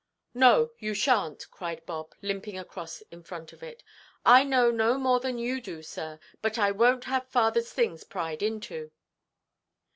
[0.33, 3.83] "No, you shanʼt," cried Bob, limping across in front of it;
[4.25, 6.19] "I know no more than you do, sir.
[6.41, 8.89] But I wonʼt have fatherʼs things pryed into."